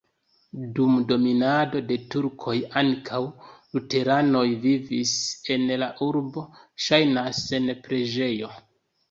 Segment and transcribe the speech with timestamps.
[0.77, 3.19] Dum dominado de turkoj ankaŭ
[3.75, 5.13] luteranoj vivis
[5.57, 6.47] en la urbo,
[6.89, 8.53] ŝajnas, sen preĝejo.